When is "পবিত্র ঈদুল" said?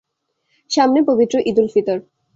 1.09-1.67